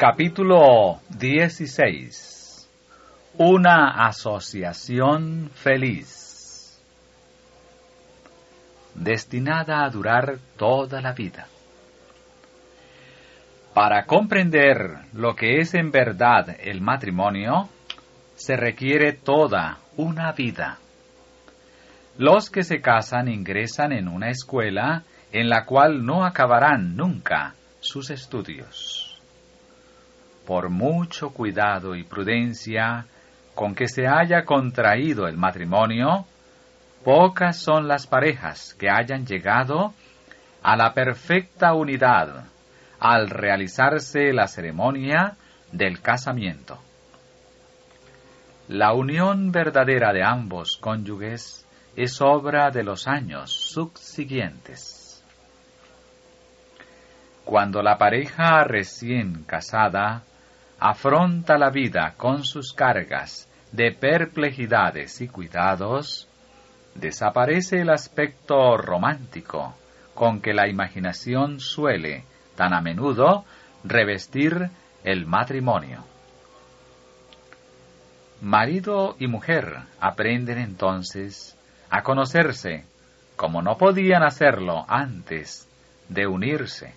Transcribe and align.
Capítulo 0.00 1.00
16 1.10 2.66
Una 3.36 4.06
asociación 4.06 5.50
feliz 5.52 6.80
destinada 8.94 9.84
a 9.84 9.90
durar 9.90 10.38
toda 10.56 11.02
la 11.02 11.12
vida. 11.12 11.48
Para 13.74 14.06
comprender 14.06 15.00
lo 15.12 15.36
que 15.36 15.58
es 15.58 15.74
en 15.74 15.90
verdad 15.90 16.56
el 16.58 16.80
matrimonio, 16.80 17.68
se 18.36 18.56
requiere 18.56 19.12
toda 19.12 19.80
una 19.98 20.32
vida. 20.32 20.78
Los 22.16 22.48
que 22.48 22.62
se 22.62 22.80
casan 22.80 23.28
ingresan 23.28 23.92
en 23.92 24.08
una 24.08 24.30
escuela 24.30 25.02
en 25.30 25.50
la 25.50 25.66
cual 25.66 26.06
no 26.06 26.24
acabarán 26.24 26.96
nunca 26.96 27.52
sus 27.80 28.08
estudios. 28.08 28.99
Por 30.46 30.68
mucho 30.68 31.30
cuidado 31.30 31.94
y 31.94 32.04
prudencia 32.04 33.06
con 33.54 33.74
que 33.74 33.88
se 33.88 34.06
haya 34.06 34.44
contraído 34.44 35.26
el 35.28 35.36
matrimonio, 35.36 36.26
pocas 37.04 37.58
son 37.58 37.88
las 37.88 38.06
parejas 38.06 38.74
que 38.74 38.88
hayan 38.90 39.26
llegado 39.26 39.94
a 40.62 40.76
la 40.76 40.92
perfecta 40.92 41.74
unidad 41.74 42.44
al 42.98 43.30
realizarse 43.30 44.32
la 44.32 44.46
ceremonia 44.46 45.36
del 45.72 46.00
casamiento. 46.00 46.78
La 48.68 48.92
unión 48.92 49.50
verdadera 49.50 50.12
de 50.12 50.22
ambos 50.22 50.76
cónyuges 50.76 51.66
es 51.96 52.20
obra 52.20 52.70
de 52.70 52.84
los 52.84 53.08
años 53.08 53.50
subsiguientes. 53.52 55.24
Cuando 57.44 57.82
la 57.82 57.98
pareja 57.98 58.62
recién 58.64 59.42
casada 59.44 60.22
afronta 60.80 61.58
la 61.58 61.70
vida 61.70 62.14
con 62.16 62.42
sus 62.44 62.72
cargas 62.72 63.48
de 63.70 63.92
perplejidades 63.92 65.20
y 65.20 65.28
cuidados, 65.28 66.26
desaparece 66.94 67.82
el 67.82 67.90
aspecto 67.90 68.78
romántico 68.78 69.74
con 70.14 70.40
que 70.40 70.54
la 70.54 70.68
imaginación 70.68 71.60
suele 71.60 72.24
tan 72.56 72.72
a 72.72 72.80
menudo 72.80 73.44
revestir 73.84 74.70
el 75.04 75.26
matrimonio. 75.26 76.04
Marido 78.40 79.16
y 79.18 79.26
mujer 79.26 79.82
aprenden 80.00 80.58
entonces 80.58 81.56
a 81.90 82.02
conocerse 82.02 82.84
como 83.36 83.60
no 83.60 83.76
podían 83.76 84.22
hacerlo 84.22 84.84
antes 84.88 85.68
de 86.08 86.26
unirse. 86.26 86.94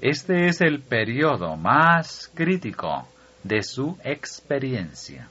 Este 0.00 0.46
es 0.46 0.62
el 0.62 0.80
periodo 0.80 1.56
más 1.56 2.30
crítico 2.34 3.06
de 3.42 3.62
su 3.62 3.98
experiencia. 4.02 5.28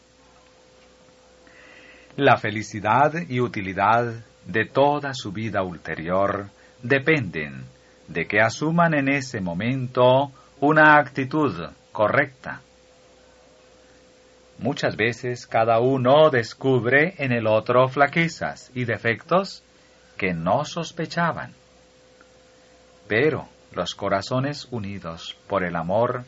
La 2.15 2.37
felicidad 2.37 3.13
y 3.27 3.39
utilidad 3.39 4.13
de 4.45 4.65
toda 4.65 5.15
su 5.15 5.31
vida 5.31 5.63
ulterior 5.63 6.49
dependen 6.83 7.63
de 8.07 8.27
que 8.27 8.41
asuman 8.41 8.93
en 8.93 9.09
ese 9.09 9.41
momento 9.41 10.31
una 10.59 10.97
actitud 10.97 11.71
correcta. 11.91 12.61
Muchas 14.59 14.95
veces 14.95 15.47
cada 15.47 15.79
uno 15.79 16.29
descubre 16.29 17.15
en 17.17 17.31
el 17.31 17.47
otro 17.47 17.87
flaquezas 17.87 18.69
y 18.75 18.85
defectos 18.85 19.63
que 20.15 20.33
no 20.33 20.63
sospechaban. 20.63 21.53
Pero 23.07 23.47
los 23.71 23.93
corazones 23.93 24.67
unidos 24.71 25.37
por 25.47 25.63
el 25.63 25.75
amor 25.75 26.23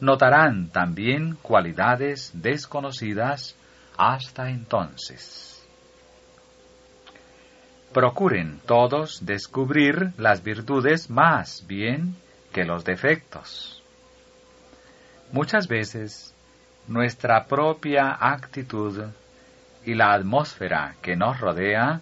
notarán 0.00 0.68
también 0.70 1.36
cualidades 1.42 2.32
desconocidas 2.34 3.56
hasta 3.96 4.50
entonces. 4.50 5.64
Procuren 7.92 8.60
todos 8.66 9.24
descubrir 9.24 10.12
las 10.16 10.42
virtudes 10.42 11.10
más 11.10 11.64
bien 11.66 12.16
que 12.52 12.64
los 12.64 12.84
defectos. 12.84 13.82
Muchas 15.30 15.68
veces 15.68 16.34
nuestra 16.88 17.46
propia 17.46 18.16
actitud 18.18 19.04
y 19.84 19.94
la 19.94 20.14
atmósfera 20.14 20.96
que 21.00 21.16
nos 21.16 21.38
rodea 21.38 22.00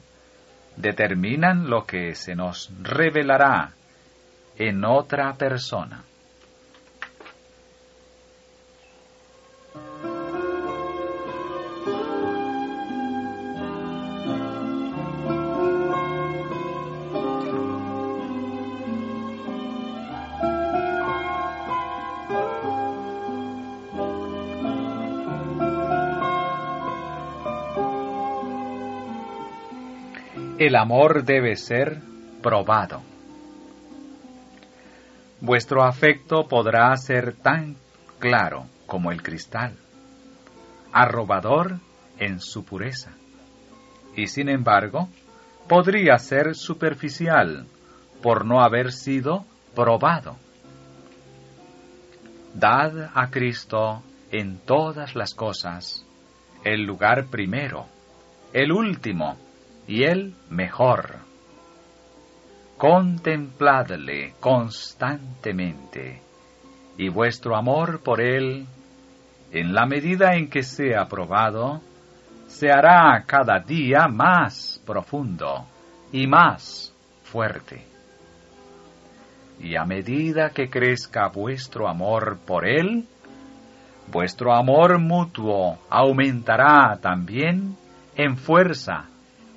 determinan 0.76 1.68
lo 1.68 1.84
que 1.84 2.14
se 2.14 2.34
nos 2.34 2.70
revelará 2.82 3.72
en 4.60 4.84
otra 4.84 5.32
persona. 5.38 6.04
El 30.58 30.76
amor 30.76 31.24
debe 31.24 31.56
ser 31.56 32.02
probado. 32.42 33.09
Vuestro 35.40 35.82
afecto 35.84 36.46
podrá 36.48 36.94
ser 36.96 37.34
tan 37.34 37.76
claro 38.18 38.66
como 38.86 39.10
el 39.10 39.22
cristal, 39.22 39.74
arrobador 40.92 41.78
en 42.18 42.40
su 42.40 42.64
pureza, 42.64 43.12
y 44.16 44.26
sin 44.26 44.48
embargo 44.48 45.08
podría 45.68 46.18
ser 46.18 46.54
superficial 46.54 47.66
por 48.22 48.44
no 48.44 48.60
haber 48.62 48.92
sido 48.92 49.44
probado. 49.74 50.36
Dad 52.54 53.10
a 53.14 53.30
Cristo 53.30 54.02
en 54.30 54.58
todas 54.58 55.14
las 55.14 55.34
cosas 55.34 56.04
el 56.64 56.82
lugar 56.82 57.26
primero, 57.26 57.86
el 58.52 58.72
último, 58.72 59.38
y 59.86 60.04
el 60.04 60.34
mejor. 60.50 61.29
Contempladle 62.80 64.36
constantemente, 64.40 66.22
y 66.96 67.10
vuestro 67.10 67.54
amor 67.54 68.02
por 68.02 68.22
él, 68.22 68.66
en 69.52 69.74
la 69.74 69.84
medida 69.84 70.34
en 70.34 70.48
que 70.48 70.62
sea 70.62 71.04
probado, 71.04 71.82
se 72.46 72.70
hará 72.72 73.22
cada 73.26 73.60
día 73.60 74.08
más 74.08 74.82
profundo 74.86 75.66
y 76.10 76.26
más 76.26 76.94
fuerte. 77.22 77.84
Y 79.58 79.76
a 79.76 79.84
medida 79.84 80.48
que 80.48 80.70
crezca 80.70 81.28
vuestro 81.28 81.86
amor 81.86 82.38
por 82.46 82.66
Él, 82.66 83.04
vuestro 84.10 84.54
amor 84.54 84.98
mutuo 84.98 85.80
aumentará 85.90 86.98
también 86.98 87.76
en 88.16 88.38
fuerza 88.38 89.04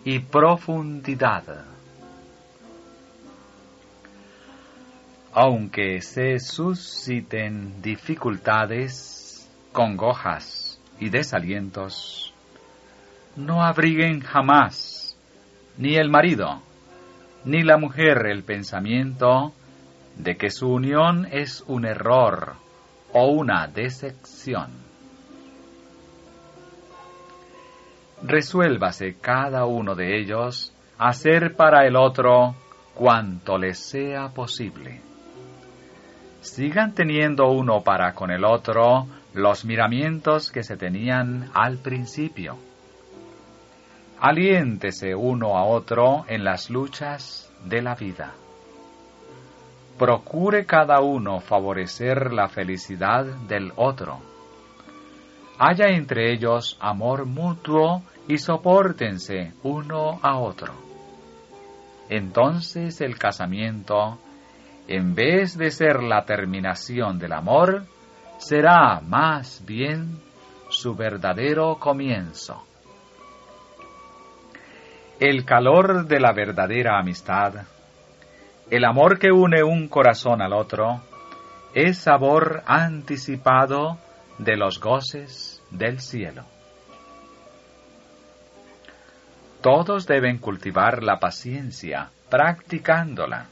y 0.04 0.20
profundidad. 0.20 1.73
Aunque 5.34 6.02
se 6.02 6.40
susciten 6.40 7.82
dificultades, 7.82 9.50
congojas 9.72 10.80
y 11.00 11.10
desalientos, 11.10 12.34
no 13.36 13.64
abriguen 13.64 14.22
jamás 14.22 15.18
ni 15.78 15.96
el 15.96 16.10
marido 16.10 16.62
ni 17.46 17.62
la 17.64 17.78
mujer 17.78 18.26
el 18.28 18.44
pensamiento 18.44 19.54
de 20.18 20.38
que 20.38 20.50
su 20.50 20.72
unión 20.72 21.28
es 21.32 21.62
un 21.68 21.86
error 21.86 22.54
o 23.12 23.26
una 23.28 23.68
decepción. 23.68 24.84
resuélvase 28.24 29.16
cada 29.20 29.66
uno 29.66 29.96
de 29.96 30.20
ellos 30.20 30.74
hacer 30.98 31.56
para 31.56 31.86
el 31.86 31.96
otro 31.96 32.56
cuanto 32.96 33.58
les 33.58 33.78
sea 33.78 34.30
posible. 34.30 35.13
Sigan 36.44 36.94
teniendo 36.94 37.50
uno 37.52 37.84
para 37.84 38.14
con 38.14 38.30
el 38.30 38.44
otro 38.44 39.08
los 39.34 39.64
miramientos 39.64 40.52
que 40.52 40.62
se 40.62 40.76
tenían 40.76 41.50
al 41.54 41.78
principio. 41.78 42.58
Aliéntese 44.20 45.16
uno 45.16 45.58
a 45.58 45.64
otro 45.64 46.26
en 46.28 46.44
las 46.44 46.70
luchas 46.70 47.50
de 47.64 47.82
la 47.82 47.96
vida. 47.96 48.34
Procure 49.98 50.66
cada 50.66 51.00
uno 51.00 51.40
favorecer 51.40 52.34
la 52.34 52.50
felicidad 52.50 53.24
del 53.48 53.72
otro. 53.78 54.20
Haya 55.60 55.96
entre 55.96 56.34
ellos 56.34 56.78
amor 56.82 57.26
mutuo 57.26 58.04
y 58.28 58.38
soportense 58.38 59.54
uno 59.64 60.20
a 60.22 60.40
otro. 60.40 60.74
Entonces 62.10 63.00
el 63.00 63.18
casamiento 63.18 64.18
en 64.88 65.16
vez 65.16 65.58
de 65.58 65.72
ser 65.72 66.04
la 66.04 66.26
terminación 66.26 67.20
del 67.20 67.34
amor, 67.34 67.86
será 68.38 69.00
más 69.00 69.64
bien 69.66 70.22
su 70.70 70.96
verdadero 70.96 71.78
comienzo. 71.80 72.64
El 75.20 75.46
calor 75.46 76.06
de 76.06 76.20
la 76.20 76.34
verdadera 76.34 77.00
amistad, 77.00 77.66
el 78.70 78.86
amor 78.86 79.20
que 79.20 79.32
une 79.32 79.64
un 79.64 79.88
corazón 79.88 80.42
al 80.42 80.54
otro, 80.54 81.02
es 81.74 82.00
sabor 82.00 82.64
anticipado 82.66 83.98
de 84.38 84.58
los 84.58 84.80
goces 84.80 85.64
del 85.72 86.00
cielo. 86.00 86.44
Todos 89.62 90.06
deben 90.06 90.40
cultivar 90.40 91.04
la 91.04 91.20
paciencia 91.20 92.10
practicándola. 92.30 93.48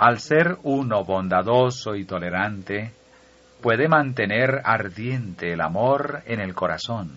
Al 0.00 0.18
ser 0.18 0.56
uno 0.62 1.04
bondadoso 1.04 1.94
y 1.94 2.06
tolerante, 2.06 2.90
puede 3.60 3.86
mantener 3.86 4.62
ardiente 4.64 5.52
el 5.52 5.60
amor 5.60 6.22
en 6.24 6.40
el 6.40 6.54
corazón 6.54 7.10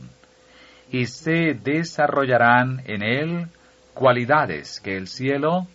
y 0.92 1.06
se 1.06 1.54
desarrollarán 1.54 2.82
en 2.84 3.02
él 3.02 3.48
cualidades 3.94 4.82
que 4.82 4.98
el 4.98 5.08
cielo 5.08 5.66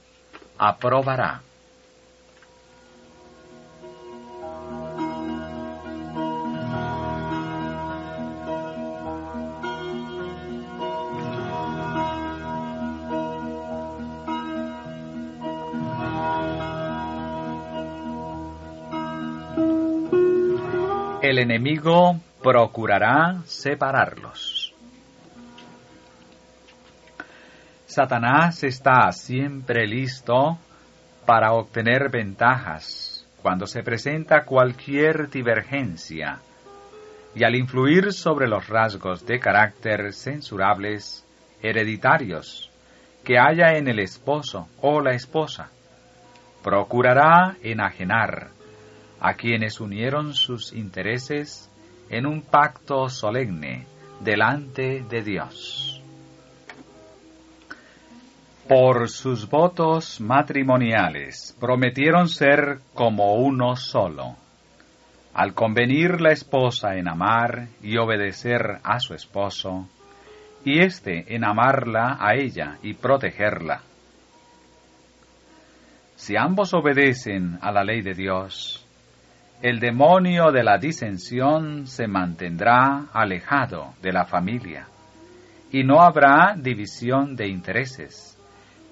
aprobará. 0.59 1.41
El 21.21 21.41
enemigo 21.41 22.21
procurará 22.41 23.43
separarlos. 23.45 24.73
Satanás 27.87 28.63
está 28.63 29.11
siempre 29.11 29.89
listo 29.89 30.59
para 31.27 31.55
obtener 31.55 32.09
ventajas 32.09 33.27
cuando 33.43 33.67
se 33.67 33.83
presenta 33.83 34.45
cualquier 34.45 35.29
divergencia 35.29 36.39
y 37.35 37.43
al 37.43 37.57
influir 37.57 38.13
sobre 38.13 38.47
los 38.47 38.69
rasgos 38.69 39.27
de 39.27 39.41
carácter 39.41 40.13
censurables 40.13 41.27
hereditarios 41.61 42.71
que 43.25 43.41
haya 43.41 43.77
en 43.77 43.89
el 43.89 43.99
esposo 43.99 44.69
o 44.81 45.01
la 45.01 45.15
esposa, 45.15 45.69
procurará 46.63 47.57
enajenar 47.61 48.51
a 49.21 49.35
quienes 49.35 49.81
unieron 49.81 50.35
sus 50.35 50.73
intereses 50.73 51.71
en 52.11 52.27
un 52.27 52.43
pacto 52.43 53.09
solemne 53.09 53.87
delante 54.21 55.05
de 55.09 55.23
Dios 55.23 55.99
por 58.69 59.09
sus 59.09 59.49
votos 59.49 60.21
matrimoniales 60.21 61.57
prometieron 61.59 62.29
ser 62.29 62.81
como 62.93 63.37
uno 63.37 63.77
solo. 63.77 64.37
Al 65.33 65.55
convenir 65.55 66.21
la 66.21 66.33
esposa 66.33 66.97
en 66.97 67.09
amar 67.09 67.69
y 67.83 67.97
obedecer 67.97 68.79
a 68.83 69.01
su 69.01 69.15
esposo, 69.15 69.89
y 70.65 70.83
éste 70.83 71.35
en 71.35 71.45
amarla 71.45 72.19
a 72.21 72.35
ella 72.35 72.77
y 72.83 72.93
protegerla. 72.93 73.81
Si 76.17 76.37
ambos 76.37 76.75
obedecen 76.75 77.59
a 77.63 77.73
la 77.73 77.85
ley 77.85 78.03
de 78.03 78.13
Dios, 78.13 78.85
el 79.63 79.81
demonio 79.81 80.53
de 80.53 80.63
la 80.63 80.79
disensión 80.79 81.87
se 81.87 82.07
mantendrá 82.07 83.07
alejado 83.13 83.95
de 84.03 84.13
la 84.13 84.25
familia, 84.25 84.87
y 85.71 85.85
no 85.85 86.01
habrá 86.01 86.55
división 86.57 87.37
de 87.37 87.49
intereses 87.49 88.39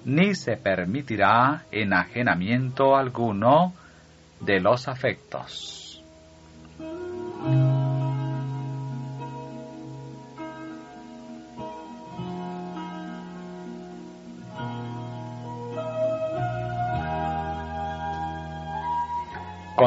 ni 0.07 0.35
se 0.35 0.55
permitirá 0.55 1.65
enajenamiento 1.69 2.95
alguno 2.95 3.73
de 4.39 4.61
los 4.61 4.87
afectos. 4.87 6.01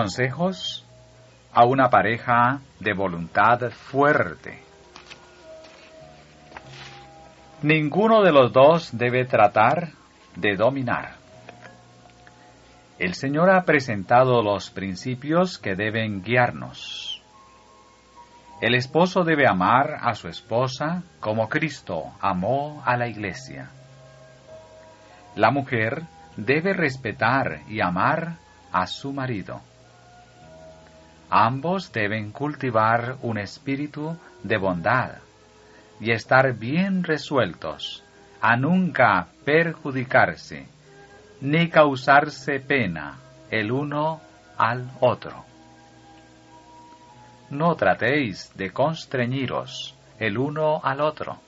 Consejos 0.01 0.87
a 1.53 1.67
una 1.67 1.91
pareja 1.91 2.61
de 2.79 2.95
voluntad 2.95 3.71
fuerte. 3.71 4.63
Ninguno 7.61 8.23
de 8.23 8.33
los 8.33 8.51
dos 8.51 8.97
debe 8.97 9.27
tratar 9.27 9.91
de 10.37 10.57
dominar. 10.57 11.17
El 12.99 13.13
Señor 13.13 13.51
ha 13.51 13.63
presentado 13.67 14.43
los 14.43 14.71
principios 14.71 15.59
que 15.59 15.75
deben 15.75 16.23
guiarnos. 16.23 17.23
El 18.63 18.75
esposo 18.75 19.23
debe 19.23 19.47
amar 19.47 19.99
a 20.01 20.15
su 20.15 20.29
esposa 20.29 21.03
como 21.21 21.51
Cristo 21.51 22.05
amó 22.23 22.83
a 22.87 22.97
la 22.97 23.07
iglesia. 23.07 23.69
La 25.37 25.51
mujer 25.51 26.05
debe 26.39 26.73
respetar 26.73 27.61
y 27.69 27.83
amar 27.83 28.39
a 28.73 28.87
su 28.87 29.13
marido. 29.13 29.61
Ambos 31.31 31.93
deben 31.93 32.33
cultivar 32.33 33.17
un 33.23 33.39
espíritu 33.39 34.17
de 34.43 34.57
bondad 34.57 35.19
y 36.01 36.11
estar 36.11 36.55
bien 36.55 37.05
resueltos 37.05 38.03
a 38.41 38.57
nunca 38.57 39.29
perjudicarse, 39.45 40.67
ni 41.41 41.69
causarse 41.69 42.59
pena 42.59 43.19
el 43.49 43.71
uno 43.71 44.21
al 44.59 44.91
otro. 44.99 45.45
No 47.51 47.77
tratéis 47.77 48.51
de 48.57 48.73
constreñiros 48.73 49.95
el 50.19 50.37
uno 50.37 50.81
al 50.83 51.01
otro. 51.01 51.39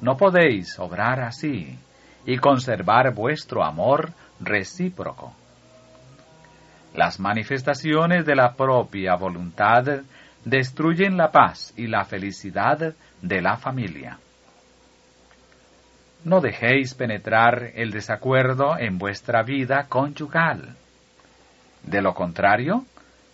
No 0.00 0.16
podéis 0.16 0.78
obrar 0.78 1.20
así 1.20 1.78
y 2.24 2.38
conservar 2.38 3.12
vuestro 3.12 3.62
amor 3.62 4.12
recíproco. 4.40 5.34
Las 6.96 7.20
manifestaciones 7.20 8.24
de 8.24 8.34
la 8.34 8.54
propia 8.54 9.16
voluntad 9.16 9.84
destruyen 10.46 11.18
la 11.18 11.30
paz 11.30 11.74
y 11.76 11.88
la 11.88 12.06
felicidad 12.06 12.94
de 13.20 13.42
la 13.42 13.58
familia. 13.58 14.18
No 16.24 16.40
dejéis 16.40 16.94
penetrar 16.94 17.72
el 17.74 17.90
desacuerdo 17.90 18.78
en 18.78 18.96
vuestra 18.96 19.42
vida 19.42 19.84
conyugal. 19.90 20.74
De 21.82 22.00
lo 22.00 22.14
contrario, 22.14 22.86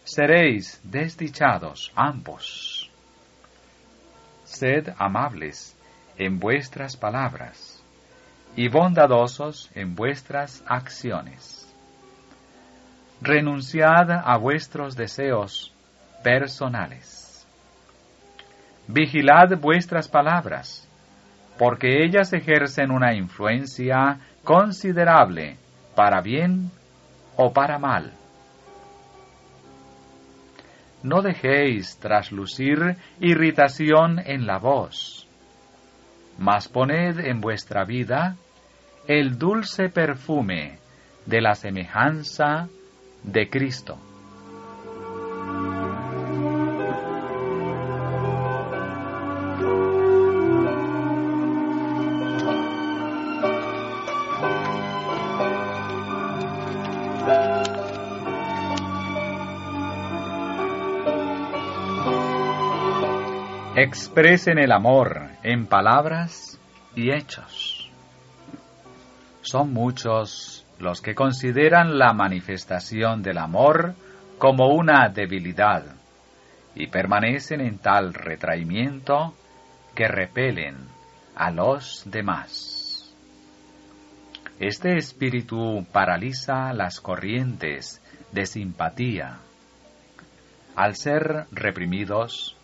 seréis 0.02 0.80
desdichados 0.82 1.92
ambos. 1.94 2.90
Sed 4.42 4.92
amables 4.98 5.78
en 6.18 6.40
vuestras 6.40 6.96
palabras 6.96 7.80
y 8.56 8.68
bondadosos 8.68 9.70
en 9.76 9.94
vuestras 9.94 10.64
acciones. 10.66 11.61
Renunciad 13.24 14.10
a 14.10 14.36
vuestros 14.36 14.96
deseos 14.96 15.72
personales. 16.24 17.46
Vigilad 18.88 19.56
vuestras 19.60 20.08
palabras 20.08 20.88
porque 21.56 22.04
ellas 22.04 22.32
ejercen 22.32 22.90
una 22.90 23.14
influencia 23.14 24.18
considerable 24.42 25.56
para 25.94 26.20
bien 26.20 26.72
o 27.36 27.52
para 27.52 27.78
mal. 27.78 28.12
No 31.04 31.22
dejéis 31.22 31.98
traslucir 32.00 32.96
irritación 33.20 34.18
en 34.18 34.48
la 34.48 34.58
voz, 34.58 35.28
mas 36.38 36.66
poned 36.66 37.20
en 37.20 37.40
vuestra 37.40 37.84
vida 37.84 38.34
el 39.06 39.38
dulce 39.38 39.90
perfume 39.90 40.80
de 41.24 41.40
la 41.40 41.54
semejanza 41.54 42.68
de 43.22 43.48
Cristo. 43.48 43.98
Expresen 63.74 64.58
el 64.58 64.70
amor 64.70 65.30
en 65.42 65.66
palabras 65.66 66.60
y 66.94 67.10
hechos. 67.10 67.90
Son 69.40 69.72
muchos 69.72 70.61
los 70.82 71.00
que 71.00 71.14
consideran 71.14 71.96
la 71.96 72.12
manifestación 72.12 73.22
del 73.22 73.38
amor 73.38 73.94
como 74.36 74.74
una 74.74 75.08
debilidad 75.08 75.84
y 76.74 76.88
permanecen 76.88 77.60
en 77.60 77.78
tal 77.78 78.12
retraimiento 78.12 79.32
que 79.94 80.08
repelen 80.08 80.76
a 81.36 81.52
los 81.52 82.02
demás. 82.06 83.14
Este 84.58 84.96
espíritu 84.96 85.86
paraliza 85.92 86.72
las 86.72 87.00
corrientes 87.00 88.02
de 88.32 88.44
simpatía. 88.44 89.38
Al 90.74 90.96
ser 90.96 91.46
reprimidos, 91.52 92.56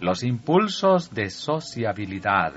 los 0.00 0.22
impulsos 0.22 1.14
de 1.14 1.30
sociabilidad 1.30 2.52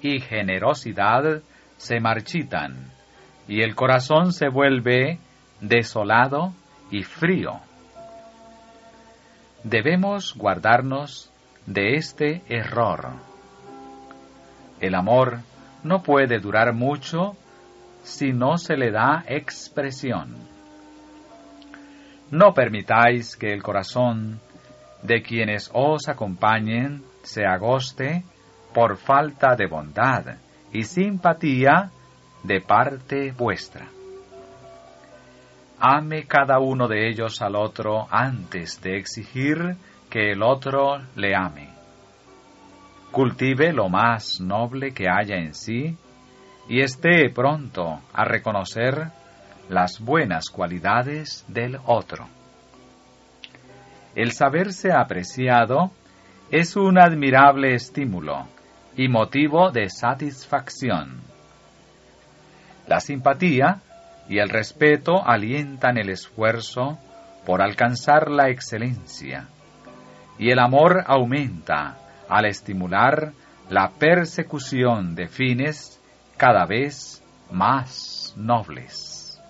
y 0.00 0.20
generosidad 0.20 1.42
se 1.78 1.98
marchitan 1.98 2.92
y 3.48 3.62
el 3.62 3.74
corazón 3.74 4.32
se 4.32 4.48
vuelve 4.48 5.18
desolado 5.60 6.52
y 6.90 7.02
frío. 7.02 7.60
Debemos 9.64 10.34
guardarnos 10.36 11.30
de 11.66 11.94
este 11.94 12.42
error. 12.48 13.10
El 14.80 14.94
amor 14.94 15.40
no 15.84 16.02
puede 16.02 16.38
durar 16.38 16.72
mucho 16.72 17.36
si 18.02 18.32
no 18.32 18.58
se 18.58 18.76
le 18.76 18.90
da 18.90 19.24
expresión. 19.26 20.34
No 22.30 22.54
permitáis 22.54 23.36
que 23.36 23.52
el 23.52 23.62
corazón 23.62 24.40
de 25.02 25.22
quienes 25.22 25.70
os 25.72 26.08
acompañen 26.08 27.04
se 27.22 27.44
agoste 27.44 28.24
por 28.74 28.96
falta 28.96 29.54
de 29.54 29.66
bondad 29.66 30.36
y 30.72 30.84
simpatía 30.84 31.90
de 32.42 32.60
parte 32.60 33.32
vuestra. 33.32 33.88
Ame 35.78 36.24
cada 36.24 36.60
uno 36.60 36.86
de 36.86 37.08
ellos 37.08 37.42
al 37.42 37.56
otro 37.56 38.06
antes 38.10 38.80
de 38.82 38.98
exigir 38.98 39.76
que 40.08 40.32
el 40.32 40.42
otro 40.42 41.00
le 41.16 41.34
ame. 41.34 41.70
Cultive 43.10 43.72
lo 43.72 43.88
más 43.88 44.40
noble 44.40 44.92
que 44.92 45.08
haya 45.08 45.36
en 45.36 45.54
sí 45.54 45.96
y 46.68 46.80
esté 46.80 47.28
pronto 47.30 48.00
a 48.12 48.24
reconocer 48.24 49.10
las 49.68 49.98
buenas 50.00 50.50
cualidades 50.50 51.44
del 51.48 51.78
otro. 51.86 52.26
El 54.14 54.32
saberse 54.32 54.92
apreciado 54.92 55.90
es 56.50 56.76
un 56.76 56.98
admirable 56.98 57.74
estímulo 57.74 58.46
y 58.96 59.08
motivo 59.08 59.70
de 59.70 59.88
satisfacción. 59.88 61.31
La 62.86 63.00
simpatía 63.00 63.80
y 64.28 64.38
el 64.38 64.48
respeto 64.48 65.26
alientan 65.26 65.98
el 65.98 66.10
esfuerzo 66.10 66.98
por 67.44 67.62
alcanzar 67.62 68.30
la 68.30 68.48
excelencia, 68.50 69.48
y 70.38 70.50
el 70.50 70.58
amor 70.58 71.04
aumenta 71.06 71.96
al 72.28 72.46
estimular 72.46 73.32
la 73.68 73.90
persecución 73.90 75.14
de 75.14 75.28
fines 75.28 76.00
cada 76.36 76.66
vez 76.66 77.22
más 77.50 78.34
nobles. 78.36 79.40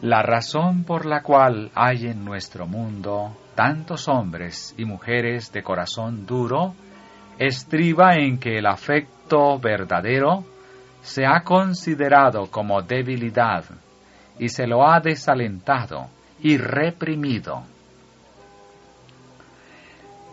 La 0.00 0.22
razón 0.22 0.82
por 0.82 1.06
la 1.06 1.22
cual 1.22 1.70
hay 1.74 2.06
en 2.08 2.24
nuestro 2.24 2.66
mundo 2.66 3.36
tantos 3.54 4.08
hombres 4.08 4.74
y 4.76 4.84
mujeres 4.84 5.52
de 5.52 5.62
corazón 5.62 6.26
duro 6.26 6.74
estriba 7.38 8.16
en 8.16 8.38
que 8.38 8.58
el 8.58 8.66
afecto 8.66 9.58
verdadero 9.60 10.44
se 11.02 11.26
ha 11.26 11.42
considerado 11.42 12.46
como 12.50 12.80
debilidad 12.82 13.64
y 14.38 14.48
se 14.48 14.66
lo 14.66 14.86
ha 14.88 15.00
desalentado 15.00 16.08
y 16.40 16.56
reprimido. 16.56 17.64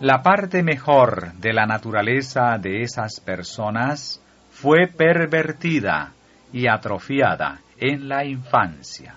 La 0.01 0.21
parte 0.21 0.63
mejor 0.63 1.33
de 1.33 1.51
la 1.51 1.65
naturaleza 1.65 2.57
de 2.57 2.83
esas 2.83 3.19
personas 3.19 4.23
fue 4.51 4.88
pervertida 4.88 6.13
y 6.53 6.67
atrofiada 6.67 7.59
en 7.77 8.07
la 8.07 8.23
infancia. 8.23 9.15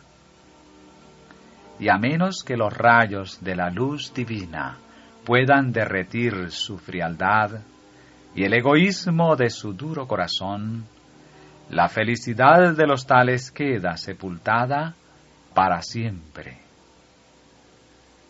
Y 1.79 1.89
a 1.89 1.99
menos 1.99 2.43
que 2.45 2.57
los 2.57 2.77
rayos 2.77 3.43
de 3.43 3.57
la 3.57 3.71
luz 3.71 4.13
divina 4.13 4.77
puedan 5.25 5.73
derretir 5.73 6.51
su 6.51 6.79
frialdad 6.79 7.61
y 8.35 8.45
el 8.45 8.55
egoísmo 8.55 9.37
de 9.37 9.51
su 9.51 9.75
duro 9.75 10.07
corazón, 10.07 10.85
la 11.73 11.89
felicidad 11.89 12.75
de 12.75 12.87
los 12.87 13.07
tales 13.07 13.51
queda 13.51 13.97
sepultada 13.97 14.95
para 15.55 15.81
siempre. 15.81 16.59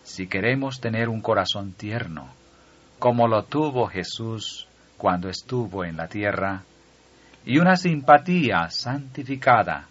Si 0.04 0.28
queremos 0.28 0.80
tener 0.80 1.08
un 1.08 1.20
corazón 1.20 1.72
tierno, 1.72 2.28
como 3.00 3.26
lo 3.26 3.42
tuvo 3.42 3.88
Jesús 3.88 4.68
cuando 4.96 5.28
estuvo 5.28 5.84
en 5.84 5.96
la 5.96 6.06
tierra, 6.06 6.62
y 7.44 7.58
una 7.58 7.74
simpatía 7.74 8.70
santificada, 8.70 9.88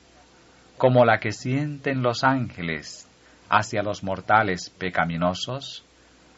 como 0.77 1.03
la 1.03 1.19
que 1.19 1.33
sienten 1.33 2.01
los 2.01 2.23
ángeles 2.23 3.05
hacia 3.49 3.83
los 3.83 4.01
mortales 4.01 4.69
pecaminosos, 4.69 5.83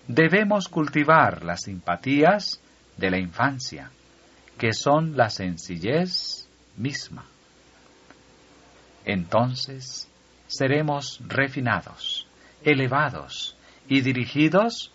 debemos 0.08 0.68
cultivar 0.68 1.44
las 1.44 1.62
simpatías 1.66 2.60
de 2.98 3.12
la 3.12 3.20
infancia, 3.20 3.92
que 4.58 4.74
son 4.74 5.16
la 5.16 5.30
sencillez 5.30 6.43
misma. 6.78 7.26
Entonces 9.06 10.08
seremos 10.48 11.20
refinados, 11.28 12.28
elevados 12.64 13.56
y 13.88 14.02
dirigidos 14.02 14.92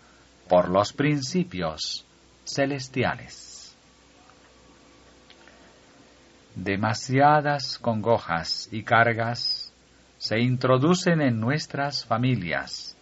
por 0.49 0.69
los 0.69 0.93
principios 0.93 2.07
celestiales. 2.45 3.77
Demasiadas 6.55 7.79
congojas 7.79 8.69
y 8.73 8.83
cargas 8.83 9.73
se 10.17 10.41
introducen 10.41 11.21
en 11.21 11.39
nuestras 11.39 12.05
familias 12.05 12.97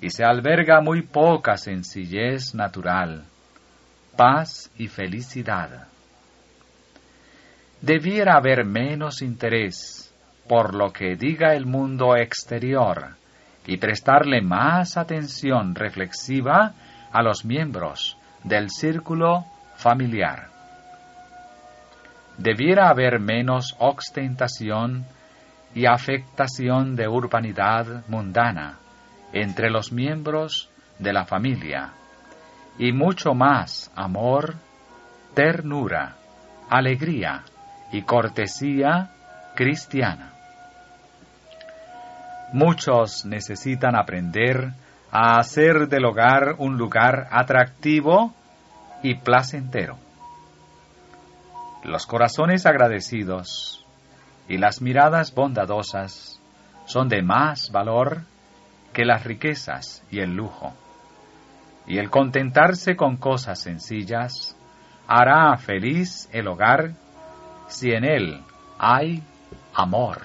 y 0.00 0.10
se 0.10 0.24
alberga 0.24 0.82
muy 0.82 1.02
poca 1.02 1.56
sencillez 1.56 2.54
natural, 2.54 3.24
paz 4.16 4.70
y 4.76 4.88
felicidad 4.88 5.88
debiera 7.84 8.36
haber 8.36 8.64
menos 8.64 9.20
interés 9.20 10.10
por 10.48 10.74
lo 10.74 10.90
que 10.90 11.16
diga 11.16 11.54
el 11.54 11.66
mundo 11.66 12.16
exterior 12.16 13.16
y 13.66 13.76
prestarle 13.76 14.40
más 14.40 14.96
atención 14.96 15.74
reflexiva 15.74 16.72
a 17.12 17.22
los 17.22 17.44
miembros 17.44 18.16
del 18.42 18.70
círculo 18.70 19.44
familiar. 19.76 20.48
Debiera 22.38 22.88
haber 22.88 23.20
menos 23.20 23.76
ostentación 23.78 25.04
y 25.74 25.84
afectación 25.84 26.96
de 26.96 27.06
urbanidad 27.06 28.06
mundana 28.08 28.78
entre 29.32 29.70
los 29.70 29.92
miembros 29.92 30.70
de 30.98 31.12
la 31.12 31.26
familia 31.26 31.92
y 32.78 32.92
mucho 32.92 33.34
más 33.34 33.92
amor, 33.94 34.54
ternura, 35.34 36.16
alegría, 36.70 37.44
y 37.94 38.02
cortesía 38.02 39.10
cristiana. 39.54 40.32
Muchos 42.52 43.24
necesitan 43.24 43.94
aprender 43.94 44.72
a 45.12 45.38
hacer 45.38 45.86
del 45.86 46.04
hogar 46.04 46.56
un 46.58 46.76
lugar 46.76 47.28
atractivo 47.30 48.34
y 49.04 49.14
placentero. 49.14 49.96
Los 51.84 52.04
corazones 52.06 52.66
agradecidos 52.66 53.86
y 54.48 54.58
las 54.58 54.82
miradas 54.82 55.32
bondadosas 55.32 56.40
son 56.86 57.08
de 57.08 57.22
más 57.22 57.70
valor 57.70 58.22
que 58.92 59.04
las 59.04 59.22
riquezas 59.22 60.02
y 60.10 60.18
el 60.18 60.34
lujo. 60.34 60.74
Y 61.86 61.98
el 61.98 62.10
contentarse 62.10 62.96
con 62.96 63.18
cosas 63.18 63.60
sencillas 63.60 64.56
hará 65.06 65.56
feliz 65.58 66.28
el 66.32 66.48
hogar 66.48 67.03
si 67.74 67.90
en 67.90 68.04
él 68.04 68.40
hay 68.78 69.20
amor. 69.74 70.20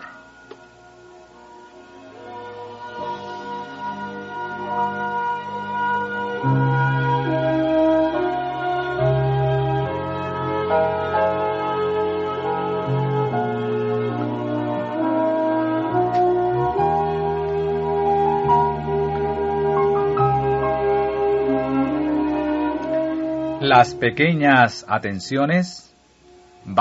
Las 23.62 23.96
pequeñas 23.96 24.86
atenciones 24.88 25.89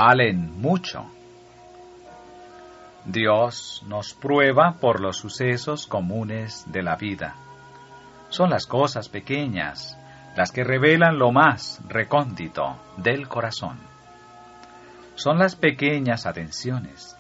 valen 0.01 0.61
mucho. 0.61 1.05
Dios 3.05 3.83
nos 3.89 4.15
prueba 4.15 4.77
por 4.81 5.01
los 5.01 5.17
sucesos 5.17 5.89
comunes 5.89 6.65
de 6.71 6.83
la 6.85 6.95
vida. 6.95 7.35
Son 8.29 8.49
las 8.49 8.67
cosas 8.67 9.09
pequeñas 9.09 9.99
las 10.37 10.53
que 10.53 10.63
revelan 10.63 11.19
lo 11.19 11.33
más 11.33 11.81
recóndito 11.89 12.77
del 12.97 13.27
corazón. 13.27 13.77
Son 15.17 15.37
las 15.37 15.57
pequeñas 15.57 16.27
atenciones, 16.27 17.19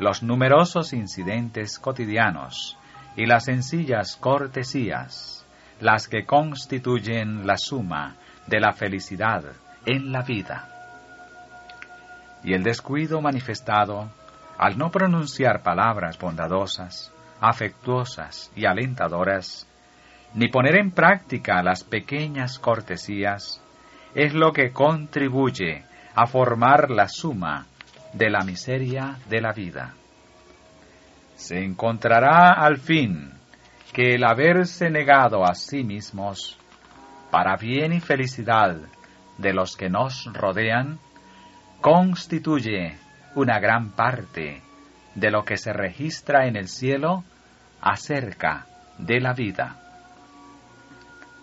los 0.00 0.24
numerosos 0.24 0.92
incidentes 0.94 1.78
cotidianos 1.78 2.76
y 3.14 3.26
las 3.26 3.44
sencillas 3.44 4.16
cortesías 4.16 5.46
las 5.78 6.08
que 6.08 6.26
constituyen 6.26 7.46
la 7.46 7.56
suma 7.56 8.16
de 8.48 8.58
la 8.58 8.72
felicidad 8.72 9.44
en 9.86 10.10
la 10.10 10.22
vida. 10.22 10.81
Y 12.44 12.54
el 12.54 12.62
descuido 12.62 13.20
manifestado 13.20 14.10
al 14.58 14.78
no 14.78 14.90
pronunciar 14.90 15.62
palabras 15.62 16.18
bondadosas, 16.18 17.12
afectuosas 17.40 18.52
y 18.54 18.66
alentadoras, 18.66 19.68
ni 20.34 20.48
poner 20.48 20.76
en 20.76 20.90
práctica 20.90 21.62
las 21.62 21.84
pequeñas 21.84 22.58
cortesías, 22.58 23.62
es 24.14 24.34
lo 24.34 24.52
que 24.52 24.72
contribuye 24.72 25.84
a 26.14 26.26
formar 26.26 26.90
la 26.90 27.08
suma 27.08 27.66
de 28.12 28.30
la 28.30 28.44
miseria 28.44 29.18
de 29.28 29.40
la 29.40 29.52
vida. 29.52 29.94
Se 31.34 31.58
encontrará 31.58 32.52
al 32.52 32.78
fin 32.78 33.32
que 33.92 34.14
el 34.14 34.24
haberse 34.24 34.90
negado 34.90 35.44
a 35.44 35.54
sí 35.54 35.82
mismos 35.82 36.58
para 37.30 37.56
bien 37.56 37.92
y 37.92 38.00
felicidad 38.00 38.76
de 39.38 39.52
los 39.52 39.76
que 39.76 39.88
nos 39.88 40.30
rodean 40.32 40.98
constituye 41.82 42.96
una 43.34 43.58
gran 43.58 43.90
parte 43.90 44.62
de 45.16 45.30
lo 45.30 45.44
que 45.44 45.58
se 45.58 45.72
registra 45.72 46.46
en 46.46 46.56
el 46.56 46.68
cielo 46.68 47.24
acerca 47.80 48.66
de 48.98 49.20
la 49.20 49.34
vida. 49.34 49.76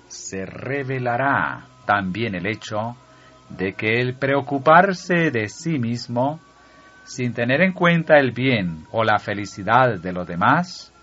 Se 0.07 0.45
revelará 0.45 1.65
también 1.85 2.35
el 2.35 2.47
hecho 2.47 2.95
de 3.49 3.73
que 3.73 3.99
el 3.99 4.15
preocuparse 4.15 5.29
de 5.29 5.49
sí 5.49 5.77
mismo, 5.77 6.39
sin 7.03 7.33
tener 7.33 7.61
en 7.61 7.73
cuenta 7.73 8.17
el 8.17 8.31
bien 8.31 8.85
o 8.91 9.03
la 9.03 9.19
felicidad 9.19 9.99
de 9.99 10.13
los 10.13 10.25
demás, 10.25 10.93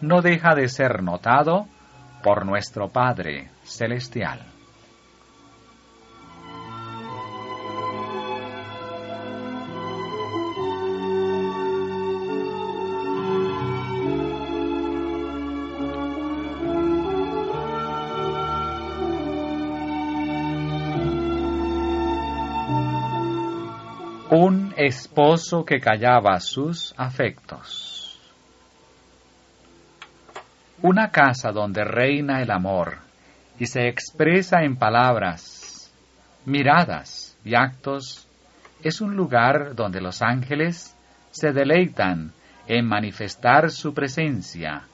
no 0.00 0.22
deja 0.22 0.54
de 0.54 0.68
ser 0.68 1.02
notado 1.02 1.66
por 2.22 2.46
nuestro 2.46 2.88
Padre 2.88 3.50
Celestial. 3.64 4.40
Un 24.34 24.72
esposo 24.78 25.62
que 25.62 25.78
callaba 25.78 26.40
sus 26.40 26.94
afectos. 26.96 28.18
Una 30.80 31.10
casa 31.10 31.52
donde 31.52 31.84
reina 31.84 32.40
el 32.40 32.50
amor 32.50 32.96
y 33.58 33.66
se 33.66 33.88
expresa 33.88 34.62
en 34.62 34.76
palabras, 34.76 35.92
miradas 36.46 37.36
y 37.44 37.54
actos 37.54 38.26
es 38.82 39.02
un 39.02 39.16
lugar 39.16 39.74
donde 39.74 40.00
los 40.00 40.22
ángeles 40.22 40.96
se 41.30 41.52
deleitan 41.52 42.32
en 42.66 42.86
manifestar 42.86 43.70
su 43.70 43.92
presencia 43.92 44.84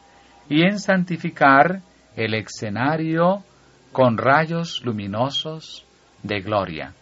y 0.48 0.62
en 0.62 0.80
santificar 0.80 1.80
el 2.16 2.34
escenario 2.34 3.44
con 3.92 4.18
rayos 4.18 4.82
luminosos 4.84 5.86
de 6.24 6.40
gloria. 6.40 6.92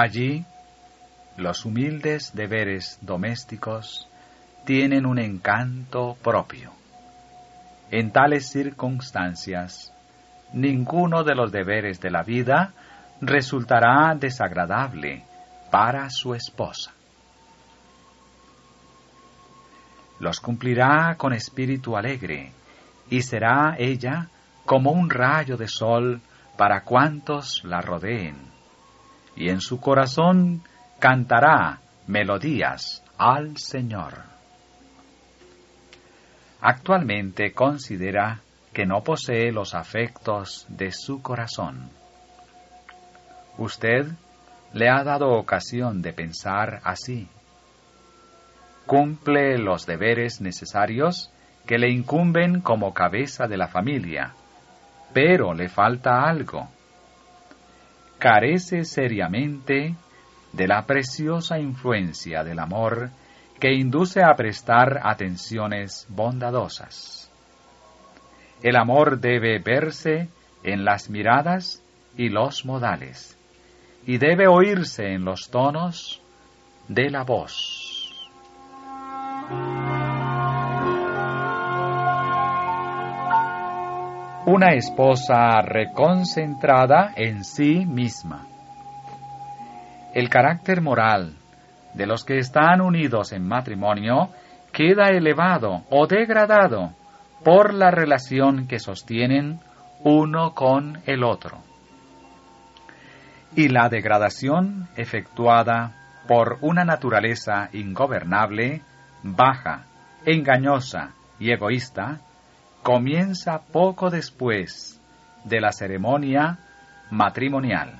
Allí, 0.00 0.44
los 1.36 1.64
humildes 1.64 2.32
deberes 2.32 3.00
domésticos 3.02 4.08
tienen 4.64 5.04
un 5.04 5.18
encanto 5.18 6.16
propio. 6.22 6.70
En 7.90 8.12
tales 8.12 8.48
circunstancias, 8.48 9.92
ninguno 10.52 11.24
de 11.24 11.34
los 11.34 11.50
deberes 11.50 12.00
de 12.00 12.12
la 12.12 12.22
vida 12.22 12.74
resultará 13.20 14.14
desagradable 14.14 15.24
para 15.72 16.08
su 16.10 16.32
esposa. 16.32 16.92
Los 20.20 20.38
cumplirá 20.38 21.16
con 21.16 21.32
espíritu 21.32 21.96
alegre 21.96 22.52
y 23.10 23.22
será 23.22 23.74
ella 23.76 24.28
como 24.64 24.92
un 24.92 25.10
rayo 25.10 25.56
de 25.56 25.66
sol 25.66 26.20
para 26.56 26.84
cuantos 26.84 27.64
la 27.64 27.80
rodeen 27.80 28.57
y 29.38 29.50
en 29.50 29.60
su 29.60 29.80
corazón 29.80 30.62
cantará 30.98 31.78
melodías 32.08 33.04
al 33.16 33.56
Señor. 33.56 34.14
Actualmente 36.60 37.52
considera 37.52 38.40
que 38.72 38.84
no 38.84 39.04
posee 39.04 39.52
los 39.52 39.74
afectos 39.74 40.66
de 40.68 40.90
su 40.90 41.22
corazón. 41.22 41.88
Usted 43.58 44.08
le 44.72 44.88
ha 44.88 45.04
dado 45.04 45.30
ocasión 45.30 46.02
de 46.02 46.12
pensar 46.12 46.80
así. 46.82 47.28
Cumple 48.86 49.56
los 49.58 49.86
deberes 49.86 50.40
necesarios 50.40 51.32
que 51.64 51.78
le 51.78 51.90
incumben 51.90 52.60
como 52.60 52.92
cabeza 52.92 53.46
de 53.46 53.56
la 53.56 53.68
familia, 53.68 54.34
pero 55.12 55.54
le 55.54 55.68
falta 55.68 56.22
algo 56.22 56.68
carece 58.18 58.84
seriamente 58.84 59.94
de 60.52 60.68
la 60.68 60.86
preciosa 60.86 61.58
influencia 61.58 62.42
del 62.42 62.58
amor 62.58 63.10
que 63.60 63.72
induce 63.72 64.22
a 64.22 64.34
prestar 64.34 65.00
atenciones 65.02 66.06
bondadosas. 66.08 67.30
El 68.62 68.76
amor 68.76 69.20
debe 69.20 69.58
verse 69.58 70.28
en 70.62 70.84
las 70.84 71.10
miradas 71.10 71.82
y 72.16 72.28
los 72.28 72.64
modales, 72.64 73.36
y 74.06 74.18
debe 74.18 74.48
oírse 74.48 75.12
en 75.12 75.24
los 75.24 75.50
tonos 75.50 76.20
de 76.88 77.10
la 77.10 77.22
voz. 77.22 77.87
Una 84.48 84.72
esposa 84.72 85.60
reconcentrada 85.60 87.12
en 87.16 87.44
sí 87.44 87.84
misma. 87.84 88.46
El 90.14 90.30
carácter 90.30 90.80
moral 90.80 91.34
de 91.92 92.06
los 92.06 92.24
que 92.24 92.38
están 92.38 92.80
unidos 92.80 93.32
en 93.32 93.46
matrimonio 93.46 94.30
queda 94.72 95.10
elevado 95.10 95.82
o 95.90 96.06
degradado 96.06 96.94
por 97.44 97.74
la 97.74 97.90
relación 97.90 98.66
que 98.66 98.78
sostienen 98.78 99.60
uno 100.02 100.54
con 100.54 101.02
el 101.04 101.24
otro. 101.24 101.58
Y 103.54 103.68
la 103.68 103.90
degradación 103.90 104.88
efectuada 104.96 105.92
por 106.26 106.56
una 106.62 106.86
naturaleza 106.86 107.68
ingobernable, 107.74 108.80
baja, 109.22 109.84
engañosa 110.24 111.10
y 111.38 111.52
egoísta, 111.52 112.20
comienza 112.88 113.60
poco 113.70 114.08
después 114.08 114.98
de 115.44 115.60
la 115.60 115.72
ceremonia 115.72 116.56
matrimonial. 117.10 117.92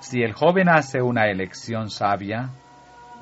Si 0.00 0.20
el 0.20 0.34
joven 0.34 0.68
hace 0.68 1.00
una 1.00 1.30
elección 1.30 1.88
sabia, 1.88 2.50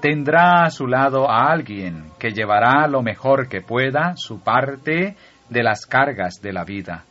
tendrá 0.00 0.64
a 0.64 0.70
su 0.70 0.88
lado 0.88 1.31
a 1.31 1.44
alguien 1.53 2.11
que 2.18 2.33
llevará 2.33 2.88
lo 2.88 3.03
mejor 3.03 3.48
que 3.48 3.61
pueda 3.61 4.16
su 4.16 4.40
parte 4.40 5.14
de 5.48 5.62
las 5.62 5.87
cargas 5.87 6.42
de 6.42 6.53
la 6.53 6.64
vida. 6.64 7.05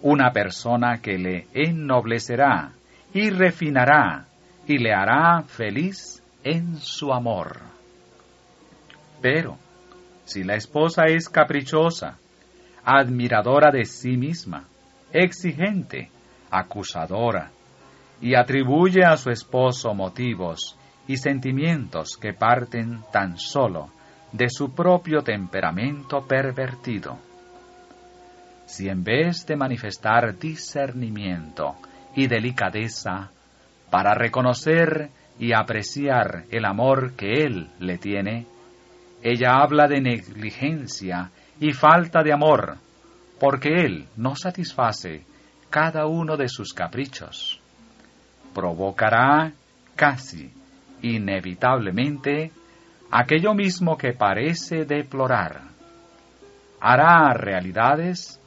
Una 0.00 0.32
persona 0.32 1.02
que 1.02 1.18
le 1.18 1.46
ennoblecerá 1.52 2.70
y 3.12 3.28
refinará 3.28 4.24
y 4.66 4.78
le 4.78 4.94
hará 4.94 5.42
feliz 5.42 6.22
en 6.42 6.78
su 6.78 7.12
amor. 7.12 7.58
Pero, 9.20 9.58
si 10.32 10.44
la 10.44 10.54
esposa 10.54 11.04
es 11.08 11.28
caprichosa, 11.28 12.16
admiradora 12.84 13.70
de 13.70 13.84
sí 13.84 14.16
misma, 14.16 14.64
exigente, 15.12 16.10
acusadora, 16.50 17.50
y 18.20 18.34
atribuye 18.34 19.04
a 19.04 19.18
su 19.18 19.30
esposo 19.30 19.92
motivos 19.92 20.78
y 21.06 21.18
sentimientos 21.18 22.16
que 22.16 22.32
parten 22.32 23.00
tan 23.12 23.36
solo 23.36 23.90
de 24.32 24.48
su 24.48 24.74
propio 24.74 25.22
temperamento 25.22 26.26
pervertido. 26.26 27.18
Si 28.64 28.88
en 28.88 29.04
vez 29.04 29.44
de 29.44 29.56
manifestar 29.56 30.38
discernimiento 30.38 31.76
y 32.16 32.26
delicadeza, 32.26 33.30
para 33.90 34.14
reconocer 34.14 35.10
y 35.38 35.52
apreciar 35.52 36.44
el 36.50 36.64
amor 36.64 37.12
que 37.16 37.44
él 37.44 37.68
le 37.78 37.98
tiene, 37.98 38.46
ella 39.22 39.62
habla 39.62 39.86
de 39.86 40.00
negligencia 40.00 41.30
y 41.60 41.72
falta 41.72 42.22
de 42.22 42.32
amor, 42.32 42.76
porque 43.38 43.68
él 43.68 44.06
no 44.16 44.34
satisface 44.34 45.24
cada 45.70 46.06
uno 46.06 46.36
de 46.36 46.48
sus 46.48 46.72
caprichos. 46.72 47.60
Provocará 48.52 49.52
casi 49.94 50.52
inevitablemente 51.02 52.50
aquello 53.10 53.54
mismo 53.54 53.96
que 53.96 54.12
parece 54.12 54.84
deplorar. 54.84 55.62
Hará 56.80 57.32
realidades 57.34 58.40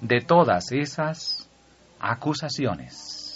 de 0.00 0.20
todas 0.20 0.72
esas 0.72 1.48
acusaciones. 1.98 3.27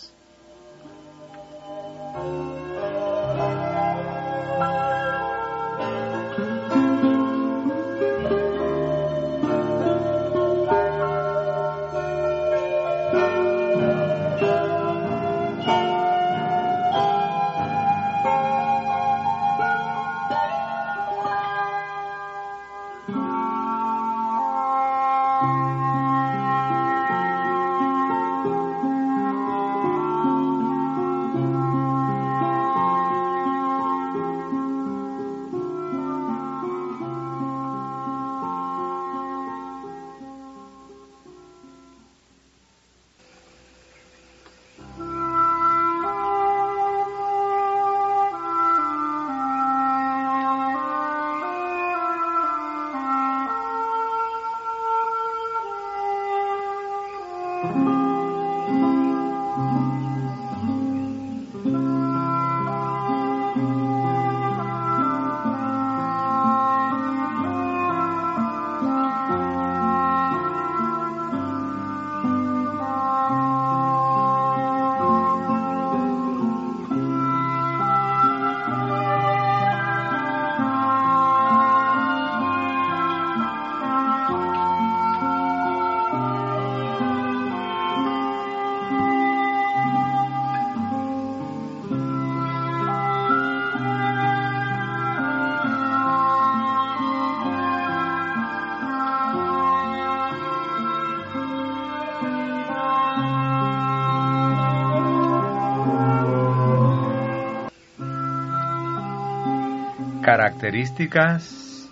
Características 110.34 111.90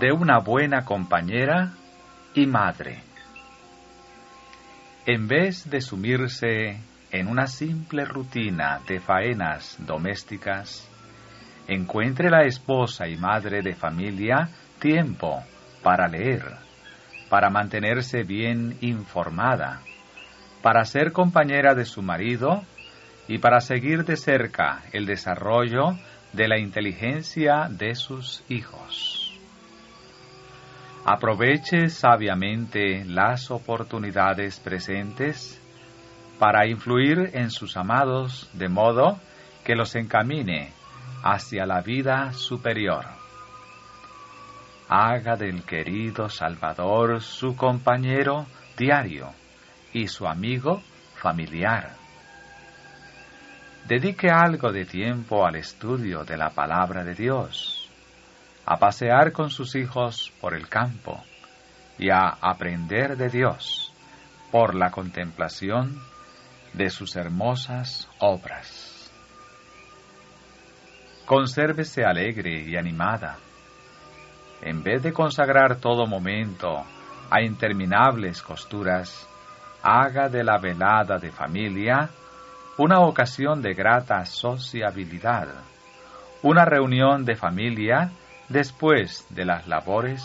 de 0.00 0.10
una 0.10 0.40
buena 0.40 0.84
compañera 0.84 1.70
y 2.34 2.44
madre. 2.44 2.98
En 5.06 5.28
vez 5.28 5.70
de 5.70 5.80
sumirse 5.80 6.80
en 7.12 7.28
una 7.28 7.46
simple 7.46 8.04
rutina 8.04 8.80
de 8.88 8.98
faenas 8.98 9.76
domésticas, 9.86 10.84
encuentre 11.68 12.28
la 12.28 12.42
esposa 12.42 13.06
y 13.06 13.16
madre 13.16 13.62
de 13.62 13.76
familia 13.76 14.48
tiempo 14.80 15.44
para 15.84 16.08
leer, 16.08 16.42
para 17.30 17.50
mantenerse 17.50 18.24
bien 18.24 18.78
informada, 18.80 19.80
para 20.60 20.84
ser 20.84 21.12
compañera 21.12 21.76
de 21.76 21.84
su 21.84 22.02
marido 22.02 22.64
y 23.28 23.38
para 23.38 23.60
seguir 23.60 24.04
de 24.04 24.16
cerca 24.16 24.82
el 24.92 25.06
desarrollo 25.06 25.96
de 26.36 26.48
la 26.48 26.58
inteligencia 26.58 27.68
de 27.70 27.94
sus 27.94 28.44
hijos. 28.48 29.32
Aproveche 31.04 31.88
sabiamente 31.88 33.04
las 33.06 33.50
oportunidades 33.50 34.60
presentes 34.60 35.60
para 36.38 36.68
influir 36.68 37.30
en 37.32 37.50
sus 37.50 37.76
amados 37.76 38.50
de 38.52 38.68
modo 38.68 39.18
que 39.64 39.74
los 39.74 39.94
encamine 39.94 40.72
hacia 41.22 41.64
la 41.64 41.80
vida 41.80 42.32
superior. 42.34 43.06
Haga 44.88 45.36
del 45.36 45.62
querido 45.62 46.28
Salvador 46.28 47.22
su 47.22 47.56
compañero 47.56 48.46
diario 48.76 49.30
y 49.92 50.06
su 50.06 50.26
amigo 50.26 50.82
familiar 51.14 52.05
Dedique 53.86 54.28
algo 54.28 54.72
de 54.72 54.84
tiempo 54.84 55.46
al 55.46 55.54
estudio 55.54 56.24
de 56.24 56.36
la 56.36 56.50
palabra 56.50 57.04
de 57.04 57.14
Dios, 57.14 57.88
a 58.64 58.78
pasear 58.78 59.30
con 59.30 59.48
sus 59.48 59.76
hijos 59.76 60.32
por 60.40 60.54
el 60.54 60.68
campo 60.68 61.22
y 61.96 62.10
a 62.10 62.36
aprender 62.40 63.16
de 63.16 63.28
Dios 63.28 63.92
por 64.50 64.74
la 64.74 64.90
contemplación 64.90 66.00
de 66.72 66.90
sus 66.90 67.14
hermosas 67.14 68.08
obras. 68.18 69.08
Consérvese 71.24 72.04
alegre 72.04 72.64
y 72.68 72.76
animada. 72.76 73.36
En 74.62 74.82
vez 74.82 75.00
de 75.04 75.12
consagrar 75.12 75.76
todo 75.76 76.08
momento 76.08 76.84
a 77.30 77.40
interminables 77.40 78.42
costuras, 78.42 79.28
haga 79.80 80.28
de 80.28 80.42
la 80.42 80.58
velada 80.58 81.18
de 81.18 81.30
familia 81.30 82.10
una 82.78 83.00
ocasión 83.00 83.62
de 83.62 83.72
grata 83.72 84.26
sociabilidad, 84.26 85.48
una 86.42 86.66
reunión 86.66 87.24
de 87.24 87.34
familia 87.34 88.10
después 88.50 89.26
de 89.30 89.46
las 89.46 89.66
labores 89.66 90.22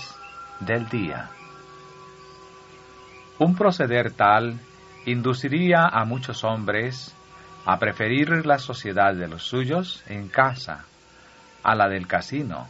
del 0.60 0.90
día. 0.90 1.30
Un 3.40 3.56
proceder 3.56 4.12
tal 4.12 4.60
induciría 5.06 5.86
a 5.86 6.04
muchos 6.04 6.44
hombres 6.44 7.16
a 7.66 7.80
preferir 7.80 8.46
la 8.46 8.60
sociedad 8.60 9.14
de 9.14 9.30
los 9.30 9.44
suyos 9.44 10.04
en 10.08 10.28
casa 10.28 10.84
a 11.64 11.74
la 11.74 11.88
del 11.88 12.06
casino 12.06 12.68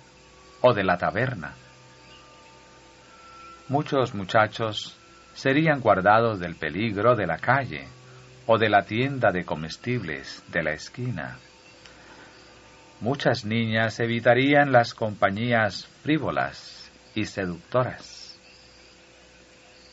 o 0.62 0.74
de 0.74 0.84
la 0.84 0.98
taberna. 0.98 1.54
Muchos 3.68 4.14
muchachos 4.14 4.96
serían 5.34 5.80
guardados 5.80 6.40
del 6.40 6.56
peligro 6.56 7.16
de 7.16 7.26
la 7.26 7.38
calle 7.38 7.88
o 8.54 8.58
de 8.58 8.68
la 8.68 8.82
tienda 8.82 9.32
de 9.32 9.46
comestibles 9.46 10.44
de 10.50 10.62
la 10.62 10.74
esquina. 10.74 11.38
Muchas 13.00 13.46
niñas 13.46 13.98
evitarían 14.02 14.74
las 14.74 14.94
compañías 14.94 15.88
frívolas 16.04 16.92
y 17.16 17.24
seductoras. 17.24 18.38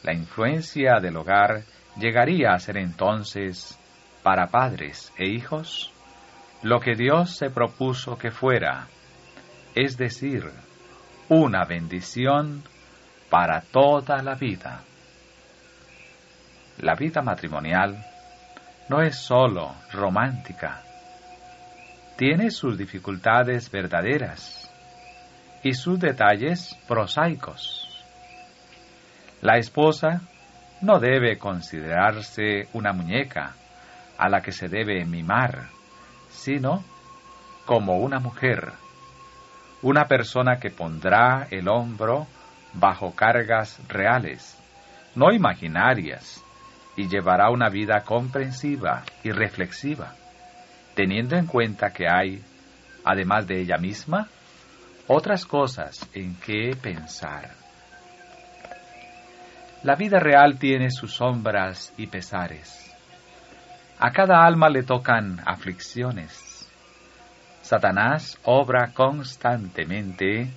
La 0.02 0.12
influencia 0.12 0.98
del 1.00 1.18
hogar 1.18 1.62
llegaría 2.00 2.52
a 2.52 2.58
ser 2.58 2.78
entonces, 2.78 3.78
para 4.24 4.48
padres 4.48 5.12
e 5.16 5.28
hijos, 5.28 5.92
lo 6.64 6.80
que 6.80 6.96
Dios 6.96 7.36
se 7.36 7.50
propuso 7.50 8.18
que 8.18 8.32
fuera, 8.32 8.88
es 9.76 9.96
decir, 9.96 10.50
una 11.28 11.64
bendición 11.64 12.64
para 13.30 13.60
toda 13.60 14.20
la 14.24 14.34
vida. 14.34 14.82
La 16.78 16.96
vida 16.96 17.22
matrimonial 17.22 18.04
no 18.88 19.03
es 19.03 19.16
sólo 19.16 19.74
romántica. 19.92 20.83
Tiene 22.16 22.51
sus 22.51 22.77
dificultades 22.77 23.70
verdaderas 23.70 24.70
y 25.62 25.74
sus 25.74 26.01
detalles 26.01 26.77
prosaicos. 26.88 27.85
La 29.40 29.59
esposa 29.59 30.22
no 30.81 30.98
debe 30.98 31.38
considerarse 31.38 32.68
una 32.72 32.92
muñeca 32.92 33.55
a 34.16 34.29
la 34.29 34.40
que 34.40 34.53
se 34.53 34.68
debe 34.68 35.05
mimar, 35.05 35.68
sino 36.31 36.83
como 37.66 37.98
una 37.98 38.18
mujer, 38.18 38.72
una 39.83 40.07
persona 40.07 40.59
que 40.59 40.70
pondrá 40.70 41.46
el 41.51 41.68
hombro 41.68 42.27
bajo 42.72 43.14
cargas 43.14 43.81
reales, 43.88 44.59
no 45.14 45.31
imaginarias, 45.33 46.42
y 46.98 47.06
llevará 47.06 47.48
una 47.50 47.68
vida 47.68 48.02
comprensiva 48.04 49.04
y 49.22 49.30
reflexiva, 49.30 50.14
teniendo 50.96 51.37
en 51.37 51.46
cuenta 51.46 51.92
que 51.92 52.08
hay, 52.11 52.42
además 53.04 53.46
de 53.46 53.61
ella 53.61 53.78
misma, 53.78 54.26
otras 55.06 55.46
cosas 55.46 56.11
en 56.12 56.34
que 56.40 56.74
pensar. 56.74 57.50
La 59.84 59.94
vida 59.94 60.18
real 60.18 60.58
tiene 60.58 60.90
sus 60.90 61.14
sombras 61.14 61.94
y 61.96 62.08
pesares. 62.08 62.92
A 64.00 64.11
cada 64.11 64.44
alma 64.44 64.68
le 64.68 64.82
tocan 64.82 65.40
aflicciones. 65.46 66.68
Satanás 67.62 68.40
obra 68.42 68.90
constantemente 68.92 70.50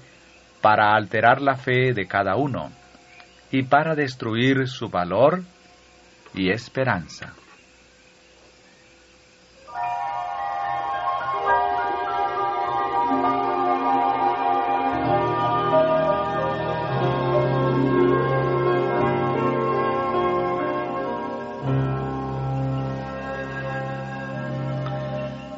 para 0.59 0.95
alterar 0.95 1.39
la 1.39 1.55
fe 1.55 1.93
de 1.93 2.07
cada 2.07 2.35
uno 2.35 2.71
y 3.51 3.61
para 3.61 3.93
destruir 3.93 4.67
su 4.67 4.89
valor 4.89 5.43
y 6.33 6.49
esperanza. 6.51 7.33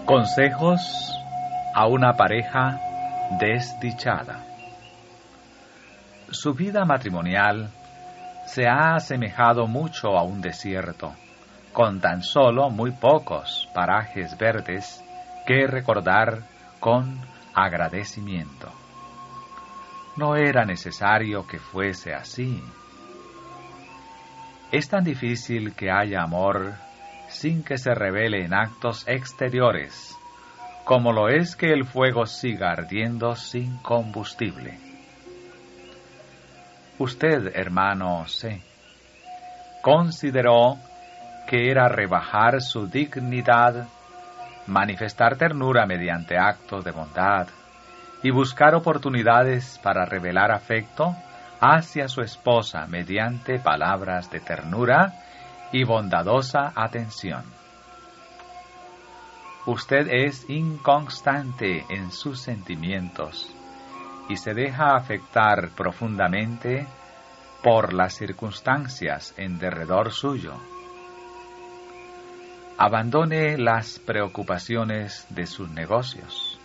Consejos 0.05 1.11
a 1.73 1.87
una 1.87 2.13
pareja 2.13 2.79
desdichada. 3.39 4.43
Su 6.29 6.53
vida 6.53 6.85
matrimonial 6.85 7.69
se 8.45 8.67
ha 8.67 8.95
asemejado 8.95 9.67
mucho 9.67 10.17
a 10.17 10.23
un 10.23 10.41
desierto, 10.41 11.13
con 11.71 11.99
tan 11.99 12.21
solo 12.21 12.69
muy 12.69 12.91
pocos 12.91 13.69
parajes 13.73 14.37
verdes 14.37 15.03
que 15.45 15.67
recordar 15.67 16.43
con 16.79 17.19
agradecimiento. 17.53 18.71
No 20.15 20.35
era 20.35 20.65
necesario 20.65 21.47
que 21.47 21.57
fuese 21.57 22.13
así. 22.13 22.61
Es 24.71 24.89
tan 24.89 25.03
difícil 25.03 25.73
que 25.73 25.89
haya 25.91 26.21
amor 26.21 26.73
sin 27.29 27.63
que 27.63 27.77
se 27.77 27.93
revele 27.95 28.45
en 28.45 28.53
actos 28.53 29.07
exteriores, 29.07 30.15
como 30.85 31.11
lo 31.11 31.29
es 31.29 31.55
que 31.55 31.71
el 31.71 31.85
fuego 31.85 32.25
siga 32.25 32.71
ardiendo 32.71 33.35
sin 33.35 33.77
combustible. 33.77 34.92
Usted, 36.99 37.51
hermano 37.55 38.25
C., 38.27 38.61
consideró 39.81 40.77
que 41.47 41.71
era 41.71 41.87
rebajar 41.87 42.61
su 42.61 42.87
dignidad, 42.87 43.87
manifestar 44.67 45.35
ternura 45.35 45.85
mediante 45.87 46.37
actos 46.37 46.85
de 46.85 46.91
bondad 46.91 47.47
y 48.21 48.29
buscar 48.29 48.75
oportunidades 48.75 49.79
para 49.83 50.05
revelar 50.05 50.51
afecto 50.51 51.15
hacia 51.59 52.07
su 52.07 52.21
esposa 52.21 52.85
mediante 52.87 53.59
palabras 53.59 54.29
de 54.29 54.39
ternura 54.39 55.13
y 55.71 55.83
bondadosa 55.83 56.73
atención. 56.75 57.43
Usted 59.65 60.07
es 60.11 60.47
inconstante 60.49 61.85
en 61.89 62.11
sus 62.11 62.39
sentimientos 62.39 63.53
y 64.29 64.37
se 64.37 64.53
deja 64.53 64.95
afectar 64.95 65.69
profundamente 65.75 66.85
por 67.63 67.93
las 67.93 68.15
circunstancias 68.15 69.33
en 69.37 69.57
derredor 69.57 70.11
suyo. 70.11 70.53
Abandone 72.77 73.57
las 73.57 73.99
preocupaciones 73.99 75.25
de 75.29 75.45
sus 75.45 75.69
negocios, 75.69 76.59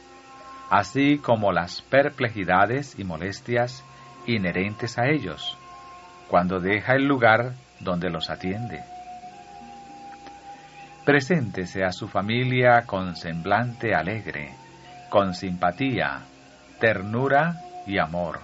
así 0.71 1.19
como 1.19 1.53
las 1.53 1.83
perplejidades 1.83 2.99
y 2.99 3.05
molestias 3.05 3.85
inherentes 4.27 4.99
a 4.99 5.07
ellos, 5.07 5.57
cuando 6.29 6.61
deja 6.61 6.95
el 6.95 7.07
lugar 7.07 7.55
donde 7.81 8.11
los 8.11 8.31
atiende. 8.31 8.83
Preséntese 11.05 11.85
a 11.85 11.93
su 11.93 12.09
familia 12.09 12.83
con 12.85 13.17
semblante 13.17 13.95
alegre, 13.95 14.55
con 15.09 15.33
simpatía, 15.33 16.23
ternura 16.79 17.61
y 17.87 17.99
amor. 17.99 18.41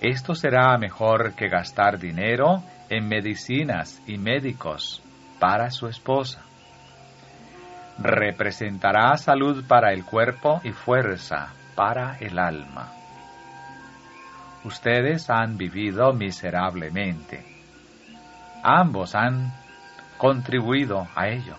Esto 0.00 0.34
será 0.34 0.76
mejor 0.78 1.34
que 1.34 1.48
gastar 1.48 1.98
dinero 1.98 2.62
en 2.90 3.08
medicinas 3.08 4.00
y 4.06 4.18
médicos 4.18 5.02
para 5.38 5.70
su 5.70 5.88
esposa. 5.88 6.42
Representará 7.98 9.16
salud 9.16 9.64
para 9.66 9.92
el 9.92 10.04
cuerpo 10.04 10.60
y 10.64 10.72
fuerza 10.72 11.54
para 11.74 12.18
el 12.18 12.38
alma. 12.38 12.92
Ustedes 14.64 15.30
han 15.30 15.56
vivido 15.56 16.12
miserablemente. 16.12 17.44
Ambos 18.62 19.14
han 19.14 19.52
contribuido 20.18 21.06
a 21.14 21.28
ello. 21.28 21.56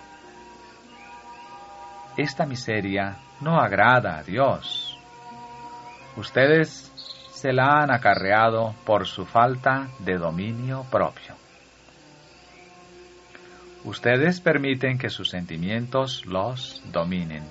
Esta 2.18 2.46
miseria 2.46 3.16
no 3.42 3.60
agrada 3.60 4.18
a 4.18 4.24
Dios. 4.24 4.98
Ustedes 6.16 6.92
se 7.32 7.54
la 7.54 7.82
han 7.82 7.92
acarreado 7.92 8.74
por 8.86 9.06
su 9.06 9.26
falta 9.26 9.90
de 10.00 10.18
dominio 10.18 10.86
propio. 10.90 11.36
Ustedes 13.84 14.42
permiten 14.42 14.98
que 14.98 15.10
sus 15.10 15.30
sentimientos 15.30 16.26
los 16.26 16.82
dominen. 16.92 17.44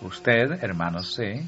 Usted, 0.00 0.62
hermano 0.62 1.02
C, 1.02 1.46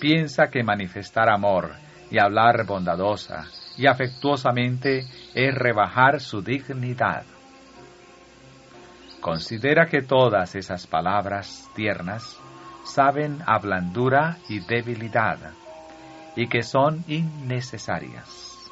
piensa 0.00 0.48
que 0.48 0.62
manifestar 0.62 1.28
amor 1.28 1.72
y 2.10 2.18
hablar 2.18 2.64
bondadosa 2.64 3.46
y 3.76 3.86
afectuosamente 3.86 5.06
es 5.34 5.54
rebajar 5.54 6.20
su 6.20 6.42
dignidad. 6.42 7.24
Considera 9.26 9.86
que 9.86 10.02
todas 10.02 10.54
esas 10.54 10.86
palabras 10.86 11.68
tiernas 11.74 12.38
saben 12.84 13.40
a 13.44 13.58
blandura 13.58 14.38
y 14.48 14.60
debilidad, 14.60 15.50
y 16.36 16.46
que 16.46 16.62
son 16.62 17.02
innecesarias. 17.08 18.70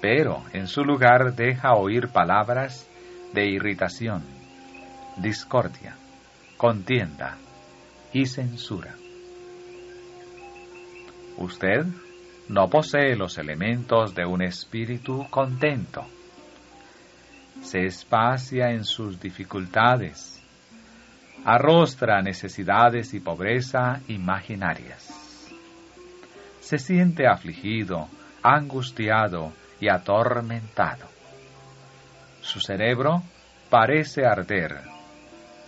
Pero 0.00 0.42
en 0.54 0.66
su 0.66 0.82
lugar 0.82 1.34
deja 1.34 1.74
oír 1.74 2.08
palabras 2.08 2.88
de 3.34 3.46
irritación, 3.46 4.22
discordia, 5.18 5.94
contienda 6.56 7.36
y 8.14 8.24
censura. 8.24 8.94
Usted 11.36 11.84
no 12.48 12.70
posee 12.70 13.14
los 13.14 13.36
elementos 13.36 14.14
de 14.14 14.24
un 14.24 14.40
espíritu 14.40 15.26
contento 15.28 16.06
se 17.62 17.86
espacia 17.86 18.70
en 18.70 18.84
sus 18.84 19.20
dificultades, 19.20 20.42
arrostra 21.44 22.22
necesidades 22.22 23.14
y 23.14 23.20
pobreza 23.20 24.00
imaginarias. 24.08 25.10
Se 26.60 26.78
siente 26.78 27.26
afligido, 27.26 28.08
angustiado 28.42 29.52
y 29.80 29.88
atormentado. 29.88 31.06
Su 32.40 32.60
cerebro 32.60 33.22
parece 33.70 34.26
arder, 34.26 34.82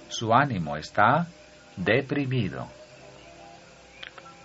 su 0.09 0.33
ánimo 0.33 0.77
está 0.77 1.27
deprimido. 1.77 2.69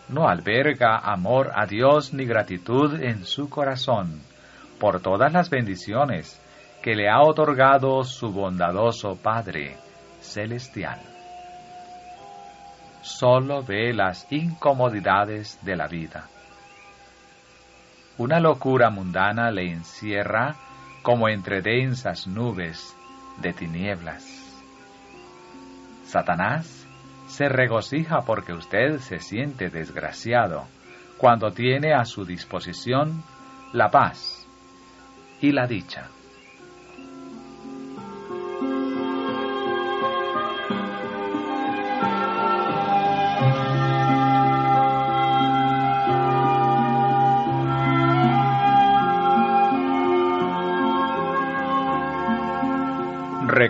No 0.10 0.28
alberga 0.28 0.98
amor 0.98 1.52
a 1.56 1.66
Dios 1.66 2.14
ni 2.14 2.26
gratitud 2.26 3.02
en 3.02 3.26
su 3.26 3.50
corazón 3.50 4.22
por 4.80 5.00
todas 5.02 5.32
las 5.32 5.50
bendiciones 5.50 6.42
que 6.82 6.96
le 6.96 7.10
ha 7.10 7.22
otorgado 7.22 8.04
su 8.04 8.32
bondadoso 8.32 9.16
Padre 9.16 9.78
Celestial. 10.20 11.00
Solo 13.02 13.64
ve 13.64 13.94
las 13.94 14.32
incomodidades 14.32 15.60
de 15.64 15.76
la 15.76 15.88
vida. 15.88 16.28
Una 18.18 18.40
locura 18.40 18.90
mundana 18.90 19.52
le 19.52 19.72
encierra 19.72 20.56
como 21.02 21.30
entre 21.30 21.62
densas 21.62 22.28
nubes 22.28 22.96
de 23.42 23.54
tinieblas. 23.54 24.24
Satanás 26.06 26.88
se 27.28 27.48
regocija 27.48 28.22
porque 28.22 28.54
usted 28.54 29.00
se 29.00 29.20
siente 29.20 29.70
desgraciado 29.70 30.66
cuando 31.18 31.52
tiene 31.52 31.94
a 31.94 32.06
su 32.06 32.26
disposición 32.26 33.24
la 33.72 33.90
paz 33.90 34.46
y 35.40 35.52
la 35.52 35.66
dicha. 35.66 36.10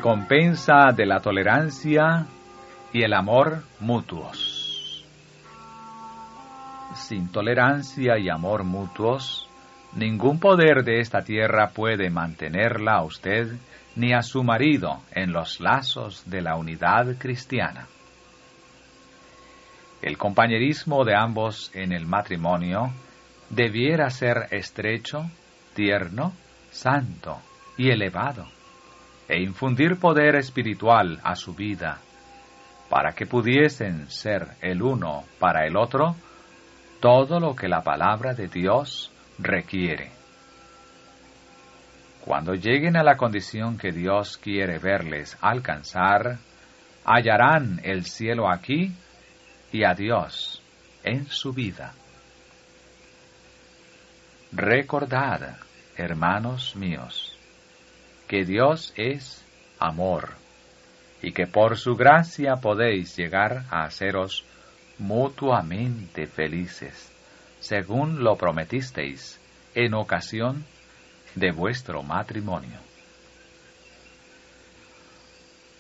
Recompensa 0.02 0.92
de 0.96 1.06
la 1.06 1.20
tolerancia 1.20 2.26
y 2.92 3.04
el 3.04 3.14
amor 3.14 3.62
mutuos. 3.80 5.06
Sin 6.96 7.32
tolerancia 7.32 8.18
y 8.18 8.28
amor 8.28 8.64
mutuos, 8.64 9.48
ningún 9.94 10.40
poder 10.40 10.84
de 10.84 11.02
esta 11.02 11.22
tierra 11.22 11.70
puede 11.70 12.10
mantenerla 12.10 12.94
a 12.94 13.04
usted 13.04 13.60
ni 13.96 14.12
a 14.12 14.24
su 14.24 14.44
marido 14.44 15.04
en 15.12 15.34
los 15.34 15.60
lazos 15.60 16.28
de 16.28 16.42
la 16.42 16.56
unidad 16.56 17.20
cristiana. 17.20 17.86
El 20.02 20.18
compañerismo 20.18 21.06
de 21.06 21.16
ambos 21.16 21.70
en 21.76 21.92
el 21.92 22.08
matrimonio 22.08 22.90
debiera 23.52 24.10
ser 24.10 24.48
estrecho, 24.50 25.30
tierno, 25.76 26.34
santo 26.72 27.38
y 27.78 27.92
elevado, 27.92 28.48
e 29.32 29.42
infundir 29.42 29.98
poder 29.98 30.36
espiritual 30.36 31.18
a 31.24 31.38
su 31.38 31.56
vida, 31.56 32.00
para 32.90 33.14
que 33.14 33.26
pudiesen 33.26 34.10
ser 34.10 34.46
el 34.60 34.82
uno 34.82 35.24
para 35.40 35.66
el 35.66 35.78
otro 35.78 36.18
todo 37.00 37.40
lo 37.40 37.56
que 37.56 37.70
la 37.70 37.82
palabra 37.82 38.34
de 38.34 38.50
Dios 38.50 39.10
requiere. 39.40 40.12
Cuando 42.26 42.56
lleguen 42.56 42.98
a 42.98 43.04
la 43.04 43.16
condición 43.16 43.78
que 43.78 43.94
Dios 43.94 44.38
quiere 44.38 44.80
verles 44.80 45.38
alcanzar, 45.40 46.38
hallarán 47.06 47.80
el 47.84 48.04
cielo 48.04 48.52
aquí 48.52 48.92
y 49.72 49.86
a 49.86 49.94
Dios 49.94 50.62
en 51.06 51.26
su 51.28 51.54
vida. 51.54 51.94
Recordad, 54.52 55.56
hermanos 55.96 56.76
míos, 56.76 57.31
que 58.32 58.46
Dios 58.46 58.94
es 58.96 59.46
amor 59.78 60.30
y 61.22 61.34
que 61.34 61.48
por 61.48 61.78
su 61.78 61.98
gracia 61.98 62.56
podéis 62.62 63.18
llegar 63.18 63.66
a 63.70 63.84
haceros 63.84 64.46
mutuamente 65.00 66.28
felices, 66.28 67.12
según 67.60 68.24
lo 68.24 68.38
prometisteis 68.38 69.38
en 69.76 69.94
ocasión 69.96 70.64
de 71.36 71.52
vuestro 71.52 72.04
matrimonio. 72.04 72.80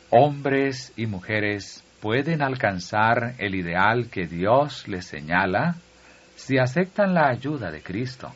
Hombres 0.10 0.92
y 0.98 1.06
mujeres 1.06 1.86
pueden 2.02 2.42
alcanzar 2.42 3.36
el 3.38 3.56
ideal 3.56 4.10
que 4.10 4.28
Dios 4.28 4.90
les 4.90 5.06
señala 5.06 5.76
si 6.36 6.58
aceptan 6.58 7.14
la 7.14 7.30
ayuda 7.30 7.72
de 7.72 7.82
Cristo. 7.82 8.34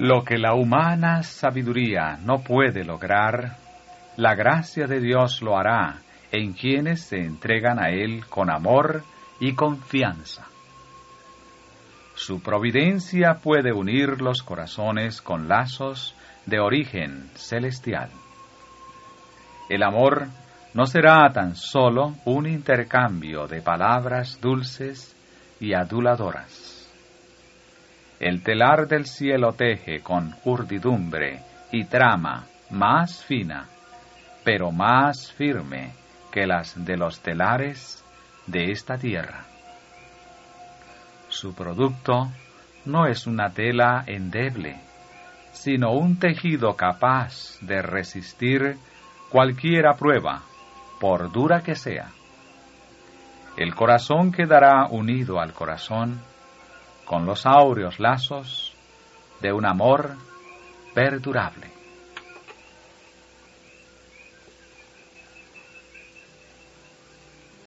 Lo 0.00 0.24
que 0.24 0.38
la 0.38 0.54
humana 0.54 1.22
sabiduría 1.22 2.18
no 2.24 2.38
puede 2.38 2.84
lograr, 2.84 3.58
la 4.16 4.34
gracia 4.34 4.86
de 4.86 4.98
Dios 4.98 5.42
lo 5.42 5.58
hará 5.58 5.98
en 6.32 6.54
quienes 6.54 7.02
se 7.02 7.18
entregan 7.18 7.78
a 7.78 7.90
Él 7.90 8.24
con 8.24 8.50
amor 8.50 9.02
y 9.40 9.52
confianza. 9.52 10.46
Su 12.14 12.40
providencia 12.40 13.40
puede 13.42 13.74
unir 13.74 14.22
los 14.22 14.42
corazones 14.42 15.20
con 15.20 15.48
lazos 15.48 16.14
de 16.46 16.60
origen 16.60 17.28
celestial. 17.34 18.08
El 19.68 19.82
amor 19.82 20.28
no 20.72 20.86
será 20.86 21.30
tan 21.30 21.54
solo 21.54 22.14
un 22.24 22.46
intercambio 22.46 23.46
de 23.46 23.60
palabras 23.60 24.40
dulces 24.40 25.14
y 25.60 25.74
aduladoras. 25.74 26.69
El 28.20 28.42
telar 28.42 28.86
del 28.86 29.06
cielo 29.06 29.54
teje 29.54 30.02
con 30.02 30.34
urdidumbre 30.44 31.40
y 31.72 31.86
trama 31.86 32.44
más 32.68 33.24
fina, 33.24 33.66
pero 34.44 34.70
más 34.70 35.32
firme 35.32 35.92
que 36.30 36.46
las 36.46 36.84
de 36.84 36.98
los 36.98 37.20
telares 37.20 38.04
de 38.46 38.72
esta 38.72 38.98
tierra. 38.98 39.44
Su 41.30 41.54
producto 41.54 42.30
no 42.84 43.06
es 43.06 43.26
una 43.26 43.48
tela 43.54 44.04
endeble, 44.06 44.76
sino 45.52 45.92
un 45.92 46.18
tejido 46.18 46.76
capaz 46.76 47.58
de 47.62 47.80
resistir 47.80 48.76
cualquiera 49.30 49.94
prueba, 49.94 50.42
por 51.00 51.32
dura 51.32 51.62
que 51.62 51.74
sea. 51.74 52.10
El 53.56 53.74
corazón 53.74 54.30
quedará 54.30 54.86
unido 54.90 55.40
al 55.40 55.54
corazón 55.54 56.20
con 57.10 57.26
los 57.26 57.44
áureos 57.44 57.98
lazos 57.98 58.72
de 59.40 59.52
un 59.52 59.66
amor 59.66 60.14
perdurable. 60.94 61.79